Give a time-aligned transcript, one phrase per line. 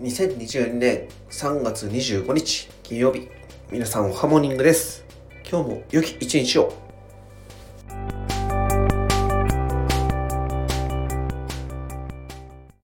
[0.00, 3.28] 2022年3月25日金曜日。
[3.72, 5.04] 皆さんおはモニングです。
[5.50, 6.87] 今日も良き一日を。